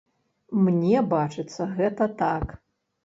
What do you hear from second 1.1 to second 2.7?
бачыцца гэта так.